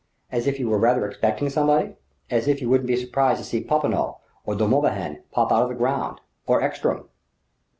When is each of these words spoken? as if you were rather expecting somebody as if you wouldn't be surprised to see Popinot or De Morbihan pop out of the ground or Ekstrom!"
as 0.31 0.47
if 0.47 0.59
you 0.59 0.67
were 0.67 0.79
rather 0.79 1.05
expecting 1.05 1.47
somebody 1.47 1.93
as 2.31 2.47
if 2.47 2.59
you 2.59 2.67
wouldn't 2.67 2.87
be 2.87 2.95
surprised 2.95 3.37
to 3.37 3.45
see 3.45 3.63
Popinot 3.63 4.15
or 4.47 4.55
De 4.55 4.65
Morbihan 4.67 5.21
pop 5.31 5.51
out 5.51 5.61
of 5.61 5.69
the 5.69 5.75
ground 5.75 6.19
or 6.47 6.59
Ekstrom!" 6.59 7.07